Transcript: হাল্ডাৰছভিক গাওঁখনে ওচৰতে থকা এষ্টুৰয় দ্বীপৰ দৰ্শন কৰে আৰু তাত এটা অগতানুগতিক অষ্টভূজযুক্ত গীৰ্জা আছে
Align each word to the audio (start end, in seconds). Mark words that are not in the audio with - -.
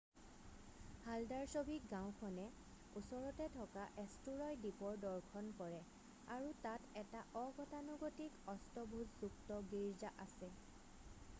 হাল্ডাৰছভিক 1.07 1.83
গাওঁখনে 1.89 2.45
ওচৰতে 3.01 3.49
থকা 3.57 3.83
এষ্টুৰয় 4.03 4.55
দ্বীপৰ 4.63 4.97
দৰ্শন 5.03 5.51
কৰে 5.59 5.81
আৰু 6.37 6.49
তাত 6.63 6.89
এটা 7.03 7.21
অগতানুগতিক 7.43 8.39
অষ্টভূজযুক্ত 8.55 9.61
গীৰ্জা 9.75 10.13
আছে 10.27 10.51